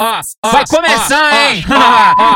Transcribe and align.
Vai 0.00 0.64
começar, 0.68 1.32
hein? 1.34 1.64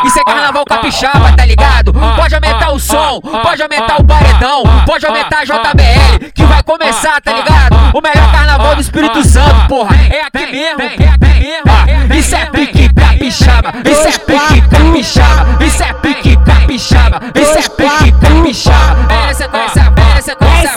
Isso 0.05 0.19
é 0.19 0.25
carnaval 0.25 0.65
capixaba, 0.65 1.33
tá 1.37 1.47
ligado? 1.47 1.93
Pode 1.93 2.35
aumentar 2.35 2.73
o 2.73 2.81
som, 2.81 3.21
pode 3.21 3.63
aumentar 3.63 4.01
o 4.01 4.05
paredão, 4.05 4.65
pode 4.85 5.07
aumentar 5.07 5.43
a 5.43 5.45
JBL, 5.45 6.33
que 6.35 6.45
vai 6.45 6.61
começar, 6.65 7.21
tá 7.21 7.33
ligado? 7.33 7.77
O 7.97 8.01
melhor 8.01 8.33
carnaval 8.33 8.75
do 8.75 8.81
Espírito 8.81 9.23
Santo, 9.23 9.69
porra. 9.69 9.95
É 10.11 10.23
aqui 10.23 10.45
mesmo, 10.47 10.83
é 10.83 10.87
aqui 10.87 11.05
mesmo. 11.39 12.15
Isso 12.15 12.35
é 12.35 12.47
pique 12.47 12.93
capixaba, 12.93 13.73
isso 13.89 14.09
é 14.09 14.19
pique 14.19 14.61
capixaba, 14.69 15.65
isso 15.65 15.83
é 15.85 15.93
pique 15.93 16.37
capixaba, 16.45 17.21
isso 17.41 17.59
é 17.59 17.63
pique 17.63 18.13
capixaba. 18.21 18.95
Velha 19.07 19.35
sequência, 19.35 19.91
velha 19.91 20.23
sequência, 20.23 20.72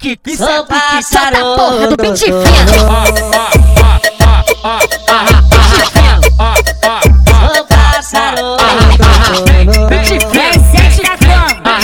pique, 0.00 0.32
isso 0.32 0.44
é 0.44 0.62
pique. 0.62 0.78
A 1.16 1.56
porra 1.56 1.86
do 1.88 1.96
pente 1.96 2.24
fino. 2.24 2.40
Sou 7.54 7.64
pássaro. 7.66 8.56
Pente 9.88 10.18
fino. 10.18 10.40
É 10.40 10.52
sete 10.52 11.02
da 11.02 11.16
cama. 11.18 11.76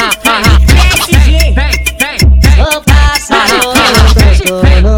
PSG. 0.67 1.55
Sou 2.57 2.83
pássaro. 2.83 3.57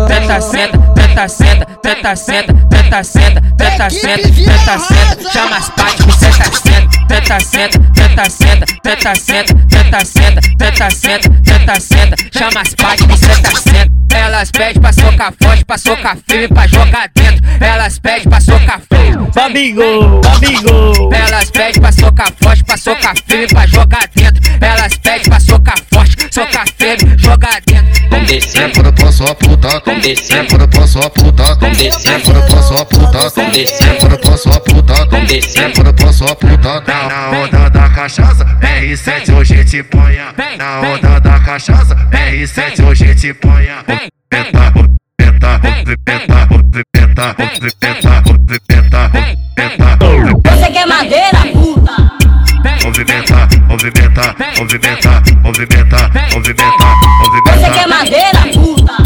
Tenta 0.07 0.41
senta, 0.41 0.79
tenta 0.95 1.29
senta, 1.29 1.67
tenta 1.83 2.17
senta, 2.17 2.55
tenta 2.71 3.03
senta, 3.03 3.41
tenta 3.57 3.91
senta, 3.91 4.29
tenta 4.29 4.79
senta, 4.79 5.31
chama 5.33 5.57
as 5.57 5.69
partes 5.71 6.05
que 6.05 6.13
senta 6.13 6.45
senta, 6.45 6.98
tenta 7.09 7.41
senta, 7.41 7.79
tenta 7.95 8.31
senta, 8.31 8.67
tenta 8.83 9.15
senta, 9.15 9.55
tenta 9.69 10.05
senta, 10.05 10.41
tenta 10.59 10.91
senta, 10.91 11.31
tenta 11.43 11.81
senta, 11.81 12.17
chama 12.33 12.61
as 12.61 12.75
partes 12.75 13.07
que 13.07 13.17
senta 13.17 13.61
senta. 13.61 13.99
Elas 14.15 14.51
pedem 14.51 14.81
pra 14.81 14.93
socar 14.93 15.33
forte, 15.41 15.65
pra 15.65 15.79
socar 15.79 16.17
firme, 16.29 16.49
pra 16.49 16.67
jogar 16.67 17.11
dentro. 17.15 17.45
Elas 17.61 17.99
pedem 17.99 18.29
pra 18.29 18.41
socar 18.41 18.81
firme. 18.93 19.29
Amigo, 19.37 19.83
amigo. 20.35 21.15
Elas 21.15 21.51
pedem 21.51 21.81
pra 21.81 21.93
socar 21.93 22.33
forte, 22.43 22.65
pra 22.65 22.77
socar 22.77 23.15
firme, 23.27 23.47
pra 23.49 23.67
jogar 23.67 24.09
dentro. 24.15 24.43
Elas 24.61 24.78
Sempre 28.29 28.85
é 28.87 28.93
pra 28.93 29.11
sua 29.11 29.35
puta, 29.35 29.83
sempre 30.23 30.63
é 30.63 30.67
pra 30.67 30.87
sua 30.87 31.09
puta, 31.09 31.45
sempre 31.99 32.39
é 32.39 32.43
pra 32.47 32.63
sua 32.63 32.85
puta, 32.85 33.31
sempre 33.31 34.19
pra 34.19 34.37
sua 34.37 34.61
puta, 34.61 34.95
sempre 35.41 35.93
pra 35.95 36.13
sua 36.13 36.37
puta. 36.37 36.83
Na 36.87 37.31
onda 37.31 37.71
da 37.71 37.89
cachaça, 37.89 38.45
R7 38.61 39.35
hoje 39.35 39.65
te 39.65 39.83
ponha. 39.83 40.35
Na 40.59 40.81
onda 40.83 41.19
da 41.21 41.41
cachaça, 41.41 41.95
R7 42.13 42.85
hoje 42.87 43.15
te 43.15 43.33
põe. 43.33 43.67
Penta, 44.29 44.73
penta, 45.17 45.17
penta, 45.17 45.59
penta, 46.05 46.47
penta, 46.93 46.93
penta, 46.93 47.35
penta. 47.35 47.49
Você 50.45 50.71
quer 50.71 50.87
madeira, 50.87 51.47
puta? 51.51 51.97
Movimentar, 52.85 53.49
movimentar, 53.67 54.37
movimentar, 54.59 55.23
movimentar, 55.43 56.11
movimentar, 56.31 56.91
movimentar. 57.21 57.48
Você 57.69 57.75
quer 57.75 57.87
movimenta. 57.87 57.89
madeira, 57.89 58.41
puta? 58.55 58.97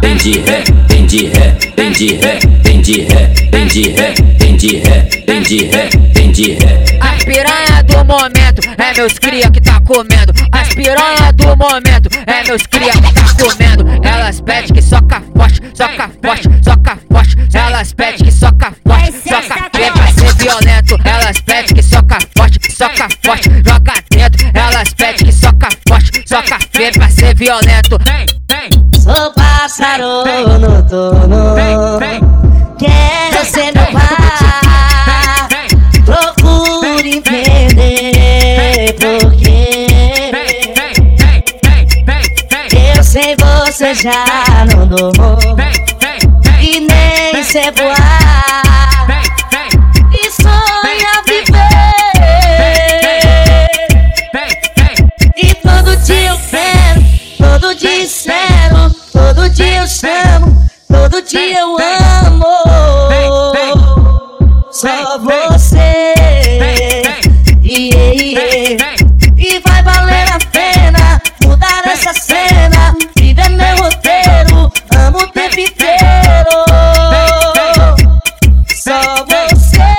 Vem 0.00 0.16
de 0.16 0.38
ré, 0.40 0.64
vem 0.88 1.06
de 1.06 1.26
ré, 1.26 1.56
vem 1.76 1.92
de 1.92 2.14
ré, 2.14 2.38
vem 2.62 2.80
de 2.80 3.00
ré, 3.02 3.34
vem 3.50 3.66
de 3.66 3.82
ré, 3.88 4.14
vem 4.38 4.56
de 4.56 4.76
ré, 4.76 5.08
vem 5.26 5.42
de 5.42 5.64
ré, 5.64 5.88
vem 6.14 6.32
de 6.32 6.52
ré. 6.52 6.84
As 7.00 7.24
piranha 7.24 7.82
do 7.82 8.04
momento 8.04 8.60
é 8.78 8.94
meus 8.94 9.18
cria 9.18 9.50
que 9.50 9.60
tá 9.60 9.80
comendo. 9.80 10.32
As 10.52 10.68
piranha 10.68 11.32
do 11.34 11.56
momento 11.56 12.08
é 12.26 12.44
meus 12.46 12.62
cria 12.66 12.92
que 12.92 13.12
tá 13.12 13.24
comendo. 13.40 14.06
Elas 14.06 14.40
pedem 14.40 14.72
que 14.72 14.82
soca 14.82 15.22
forte, 15.36 15.60
soca 15.74 16.10
forte, 16.22 16.48
soca 16.62 16.98
forte. 17.10 17.36
Elas 17.52 17.92
pedem 17.92 18.25
violento. 27.36 27.98
Vem, 28.04 28.26
vem. 28.48 28.70
Sou 28.98 29.32
pássaro 29.32 30.24
vem, 30.24 30.44
no. 30.44 31.54
Vem, 31.54 31.76
vem. 31.98 32.20
Quero 32.78 33.44
ser 33.44 33.72
no 33.74 33.92
bar. 33.92 35.48
Procure 36.04 37.16
entender 37.16 38.94
porque 38.98 39.86
eu 42.96 43.04
sem 43.04 43.36
você 43.36 43.94
já 43.94 44.24
não 44.74 44.86
durmo 44.86 45.36
e 46.60 46.80
nem 46.80 47.42
sei 47.44 47.70
voar. 47.72 48.65
Dia 61.26 61.58
eu 61.58 61.76
amo. 61.76 62.46
Só 64.70 65.18
você. 65.18 66.14
E 67.62 69.60
vai 69.60 69.82
valer 69.82 70.30
a 70.30 70.38
pena 70.52 71.20
mudar 71.44 71.82
essa 71.86 72.12
cena. 72.14 72.94
Viver 73.16 73.48
meu 73.50 73.76
roteiro, 73.76 74.70
amo 74.96 75.18
o 75.18 75.26
tempo 75.28 75.58
inteiro. 75.58 76.64
Só 78.68 79.24
você. 79.24 79.96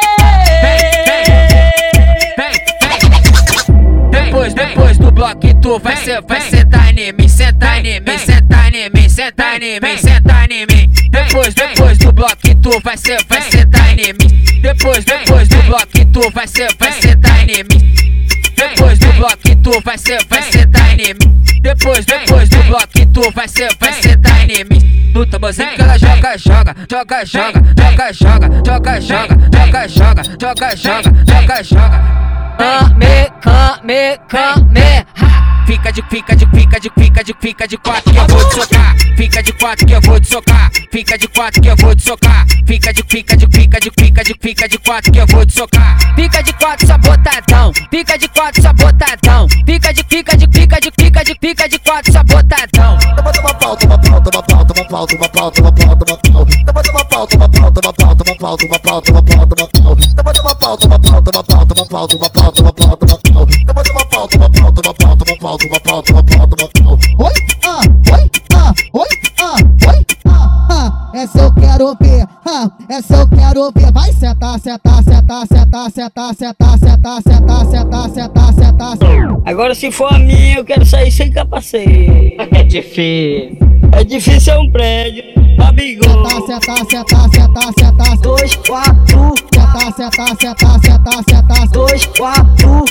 Depois, 4.12 4.54
depois 4.54 4.98
do 4.98 5.12
bloco 5.12 5.47
tu 5.68 5.80
vai 5.80 5.98
ser, 5.98 6.22
vai 6.22 6.40
sentar 6.40 6.98
em 6.98 7.12
mim, 7.12 7.28
sentar 7.28 7.86
em 7.86 8.00
mim, 8.00 8.18
sentar 8.18 8.74
em 8.74 8.90
mim, 8.90 9.10
sentar 9.10 9.62
em 9.62 9.80
mim, 9.82 9.98
sentar 9.98 10.50
em 10.50 10.66
mim. 10.66 10.90
Depois, 11.12 11.54
depois 11.54 11.98
do 11.98 12.12
bloco 12.14 12.56
tu 12.64 12.80
vai 12.82 12.96
ser, 12.96 13.22
vai 13.28 13.42
sentar 13.42 14.00
em 14.00 14.14
mim. 14.14 14.62
Depois, 14.62 15.04
depois 15.04 15.50
do 15.50 15.62
bloco 15.64 16.06
tu 16.14 16.32
vai 16.32 16.48
ser, 16.48 16.74
vai 16.80 16.92
sentar 16.94 17.50
em 17.50 17.64
mim. 17.64 17.96
Depois 18.56 18.98
do 18.98 19.12
bloco 19.14 19.56
tu 19.62 19.82
vai 19.84 19.98
ser, 19.98 20.26
vai 20.30 20.42
sentar 20.44 21.00
em 21.00 21.14
mim. 21.14 21.62
Depois, 21.62 22.06
depois 22.06 22.48
do 22.48 22.64
bloco 22.64 23.06
tu 23.14 23.32
vai 23.36 23.48
ser, 23.50 23.70
vai 23.78 23.92
sentar 23.92 24.50
em 24.50 24.64
mim. 24.64 25.12
No 25.14 25.26
tamborzinho 25.26 25.72
que 25.76 25.82
ela 25.82 25.98
joga, 25.98 26.38
joga, 26.38 26.76
joga, 26.90 27.26
joga, 27.26 27.62
joga, 27.76 28.14
joga, 28.14 28.54
joga, 28.64 29.02
joga, 29.02 29.02
joga, 29.02 29.88
joga, 29.90 30.26
joga, 30.40 30.76
joga, 30.78 31.12
joga, 31.28 31.64
joga. 31.64 32.28
Came, 32.58 33.30
came, 33.42 34.18
came. 34.30 35.47
Fica 35.68 35.92
de, 35.92 36.02
fica 36.04 36.34
de, 36.34 36.46
fica 36.48 36.80
de, 36.80 36.90
fica 36.98 37.24
de, 37.26 37.36
fica 37.42 37.68
de 37.68 37.78
quatro 37.78 38.14
que 38.14 38.18
eu 38.18 38.28
vou 38.28 38.50
te 38.50 38.56
socar. 38.56 38.96
Fica 39.18 39.44
de 39.44 39.52
quatro 39.52 39.86
que 39.86 39.94
eu 39.94 40.02
vou 40.02 40.18
te 40.18 40.28
socar. 40.30 40.72
Fica 40.90 41.18
de 41.18 41.28
quatro 41.28 41.62
que 41.62 41.68
eu 41.68 41.76
vou 41.76 41.94
te 41.94 42.04
socar. 42.04 42.48
Fica 42.66 42.94
de, 42.94 43.04
fica 43.04 43.36
de, 43.36 43.48
fica 43.52 43.80
de, 43.82 43.92
fica 44.00 44.24
de, 44.24 44.36
fica 44.42 44.70
de 44.70 44.78
quatro 44.78 45.12
que 45.12 45.20
eu 45.20 45.28
vou 45.28 45.46
te 45.46 45.52
socar. 45.54 46.16
Fica 46.16 46.42
de 46.42 46.54
quatro 46.54 46.88
sabotadão. 46.88 47.74
Fica 47.92 48.18
de 48.18 48.30
quatro 48.30 48.62
sabotadão. 48.62 49.48
Fica 49.66 49.94
de, 49.94 50.04
fica 50.10 50.38
de, 50.38 50.48
fica 50.48 50.80
de, 50.80 50.92
fica 50.98 51.24
de, 51.26 51.36
fica 51.42 51.68
de 51.68 51.80
quatro 51.80 52.14
sabotadão. 52.14 52.98
Toma, 53.18 53.32
toma 53.34 53.54
pau, 53.56 53.76
toma 53.76 53.98
pau, 53.98 54.22
toma 54.22 54.44
pau, 54.44 54.66
toma 54.66 54.84
pau, 54.86 55.06
toma 55.06 55.30
pau, 55.30 55.52
toma 55.52 55.72
pau, 55.74 55.96
toma 55.98 56.18
pau. 56.18 56.46
Toma, 56.66 56.84
toma 56.84 57.06
pau, 57.06 57.28
toma 57.28 57.50
pau, 57.50 57.72
toma 57.74 57.94
pau, 57.94 58.16
toma 58.16 58.36
pau, 58.38 58.56
toma 58.56 58.80
pau, 58.80 59.02
toma 59.02 59.22
pau, 59.28 59.42
toma 59.42 59.68
pau. 59.68 59.96
Toma, 60.16 60.34
toma 60.34 60.56
pau, 60.56 60.78
toma 60.78 61.00
pau, 61.00 61.22
toma 61.22 61.44
pau, 61.44 61.68
toma 61.68 61.84
pau, 61.84 62.08
toma 62.08 62.30
pau, 62.30 62.52
toma 62.54 62.72
pau, 62.72 62.96
toma 62.96 63.18
pau. 63.20 63.48
Toma, 63.68 63.84
toma 63.84 64.06
pau, 64.06 64.28
toma 64.28 64.50
pau, 64.50 64.50
toma 64.50 64.50
pau, 64.50 64.72
toma 64.72 64.94
pau, 64.94 65.07
toma 65.56 65.80
pau, 65.80 66.02
toma 66.02 66.24
pau, 66.24 66.48
toma 66.48 66.70
pau. 66.84 66.98
Oi, 67.20 67.34
ah, 67.64 67.82
oi, 68.14 68.32
ah, 68.54 68.74
oi, 68.94 69.08
ah, 69.40 69.56
oi, 69.88 70.06
ah, 70.26 70.68
ah. 70.70 71.12
Essa 71.14 71.40
eu 71.40 71.54
quero 71.54 71.96
ver, 72.02 72.26
ah, 72.46 72.70
essa 72.90 73.16
eu 73.16 73.30
quero 73.30 73.72
ver. 73.72 73.92
Vai 73.94 74.12
sentar, 74.12 74.60
sentar, 74.60 75.04
sentar, 75.04 75.48
sentar, 75.48 75.92
sentar, 75.92 76.36
sentar, 76.36 76.78
sentar, 76.78 77.22
sentar, 77.22 77.66
sentar, 77.66 78.54
sentar, 78.54 78.54
sentar. 78.54 78.98
Agora 79.46 79.74
se 79.76 79.92
for 79.92 80.14
a 80.14 80.20
minha, 80.20 80.58
eu 80.58 80.66
quero 80.66 80.86
sair 80.86 81.12
sem 81.12 81.32
capacete. 81.32 82.36
É 82.38 82.64
difícil. 82.64 83.58
É 83.94 84.04
difícil 84.04 84.54
é 84.54 84.60
um 84.60 84.70
prédio, 84.72 85.24
amigo. 85.60 86.04
Sentar, 86.04 86.42
sentar, 86.42 86.78
sentar, 86.90 87.30
sentar, 87.32 87.74
sentar. 87.80 88.18
Dois, 88.18 88.56
quatro, 88.58 89.34
Sentar, 89.54 89.94
sentar, 89.94 90.28
sentar, 90.40 90.80
sentar, 90.82 91.24
sentar. 91.30 91.68
dois, 91.70 92.06
quatro, 92.08 92.86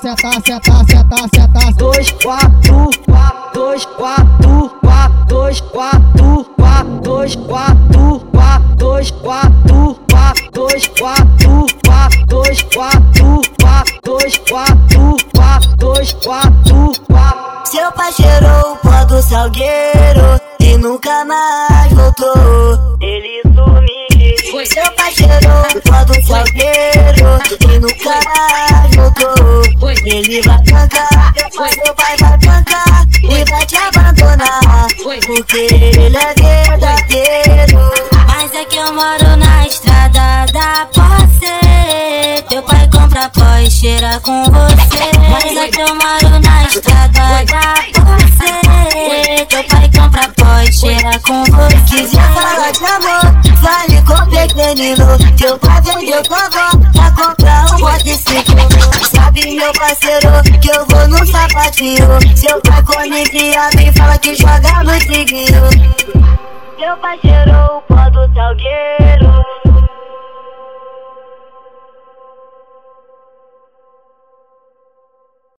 Sentar, 0.00 0.16
sentar, 0.42 0.86
sentar, 0.86 1.28
sentar. 1.34 1.74
dois, 1.74 2.10
quatro, 2.12 2.88
quatro, 3.04 3.52
dois, 3.52 3.84
quatro, 3.84 4.70
quatro, 4.80 5.26
dois, 5.26 5.60
quatro, 5.60 6.46
quatro, 6.56 6.98
dois, 7.02 7.36
quatro, 7.36 8.26
quatro, 8.32 8.76
dois, 8.78 9.10
quatro, 9.10 9.96
quatro, 10.10 10.50
dois, 10.50 10.86
quatro, 10.98 11.66
quatro, 11.84 12.26
dois, 12.32 12.62
quatro, 12.74 13.40
quatro, 13.60 14.00
dois, 14.02 14.38
quatro, 14.38 15.16
quatro, 15.36 15.76
dois, 15.76 16.12
quatro, 16.14 16.92
quatro. 17.06 17.70
Seu 17.70 17.92
pai 17.92 18.12
cheirou 18.12 18.72
o 18.72 18.76
pó 18.76 19.04
do 19.04 19.22
salgueiro 19.22 20.40
e 20.58 20.78
nunca 20.78 21.24
mais 21.26 21.92
voltou. 21.92 22.96
Ele 23.02 23.42
sumiu. 23.42 24.66
Seu 24.66 24.90
pai 24.92 25.12
cheirou 25.12 25.62
pó 25.84 26.04
do 26.04 26.26
salgueiro 26.26 27.38
e 27.60 27.78
nunca 27.78 28.10
mais 28.24 28.70
voltou. 28.70 28.71
Ele 30.04 30.42
vai 30.42 30.58
cantar, 30.64 31.32
depois 31.32 31.72
seu 31.74 31.94
pai 31.94 32.16
vai 32.18 32.38
cantar 32.38 33.06
e 33.22 33.50
vai 33.50 33.66
te 33.66 33.76
abandonar. 33.76 34.88
Porque 35.00 35.56
ele 35.58 36.16
é 36.16 36.34
verdadeiro. 36.34 37.78
Mas 38.26 38.52
é 38.52 38.64
que 38.64 38.78
eu 38.78 38.92
moro 38.92 39.36
na 39.36 39.64
estrada 39.64 40.46
da 40.52 40.86
posse. 40.86 42.42
Teu 42.48 42.62
pai 42.64 42.88
compra 42.90 43.28
pó 43.30 43.56
e 43.64 43.70
cheira 43.70 44.18
com 44.20 44.44
você. 44.46 45.10
Mas 45.30 45.56
é 45.56 45.68
que 45.68 45.80
eu 45.80 45.94
moro 45.94 46.40
na 46.40 46.64
estrada 46.64 47.44
da 47.44 47.74
posse. 47.94 49.46
Teu 49.46 49.64
pai 49.64 49.88
compra 49.96 50.28
pó 50.36 50.60
e 50.68 50.72
cheira 50.72 51.18
com 51.20 51.44
você. 51.44 51.96
Quiser 51.96 52.34
falar 52.34 52.72
de 52.72 52.84
amor, 52.86 53.24
vale 53.62 54.02
com 54.02 54.30
pequenino. 54.30 55.06
Teu 55.38 55.56
pai 55.58 55.80
vendeu 55.80 56.22
tua 56.24 56.38
avó 56.38 56.76
pra 56.92 57.10
comprar 57.12 57.66
um 57.66 57.78
quadriciclo. 57.78 59.21
Meu 59.34 59.72
parceiro, 59.72 60.28
que 60.60 60.68
eu 60.70 60.86
vou 60.86 61.08
no 61.08 61.26
sapatinho. 61.26 62.06
Seu 62.36 62.60
pai 62.60 62.82
come 62.82 63.24
criado 63.24 63.80
e 63.80 63.92
fala 63.92 64.18
que 64.18 64.34
joga 64.34 64.84
no 64.84 64.98
triguinho. 64.98 65.62
Meu 66.78 66.96
pai 66.98 67.18
cheirou 67.20 67.78
o 67.78 67.82
pó 67.82 68.10
do 68.10 68.32
salgueiro 68.34 69.61